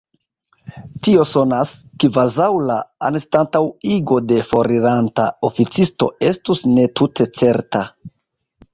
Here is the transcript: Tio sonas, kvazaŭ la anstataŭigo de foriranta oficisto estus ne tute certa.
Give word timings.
Tio 1.07 1.25
sonas, 1.31 1.73
kvazaŭ 2.03 2.47
la 2.71 2.79
anstataŭigo 3.11 4.19
de 4.33 4.41
foriranta 4.55 5.29
oficisto 5.53 6.13
estus 6.33 6.69
ne 6.75 6.91
tute 7.01 7.33
certa. 7.45 7.89